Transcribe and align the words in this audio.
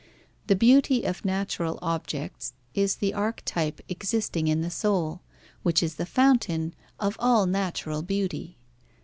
The 0.47 0.55
beauty 0.55 1.03
of 1.03 1.23
natural 1.23 1.77
objects 1.83 2.53
is 2.73 2.95
the 2.95 3.13
archetype 3.13 3.81
existing 3.87 4.47
in 4.47 4.61
the 4.61 4.71
soul, 4.71 5.21
which 5.61 5.83
is 5.83 5.93
the 5.97 6.07
fountain 6.07 6.73
of 6.99 7.15
all 7.19 7.45
natural 7.45 8.01
beauty. 8.01 8.57